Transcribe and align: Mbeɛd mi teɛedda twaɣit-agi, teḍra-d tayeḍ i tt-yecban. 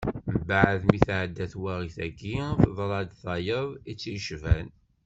Mbeɛd 0.39 0.79
mi 0.89 0.99
teɛedda 1.07 1.45
twaɣit-agi, 1.53 2.35
teḍra-d 2.61 3.09
tayeḍ 3.21 3.67
i 3.91 3.93
tt-yecban. 3.93 4.67